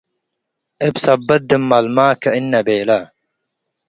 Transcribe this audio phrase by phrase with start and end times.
[0.85, 3.07] እብ ሰበት ድመልማ ክእና ቤላ።-